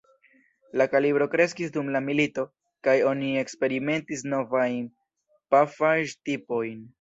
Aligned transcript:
La 0.81 0.85
kalibro 0.93 1.27
kreskis 1.33 1.69
dum 1.75 1.91
la 1.95 2.01
milito 2.05 2.45
kaj 2.87 2.95
oni 3.11 3.29
eksperimentis 3.43 4.25
novajn 4.33 4.81
pafaĵ-tipojn. 5.57 6.83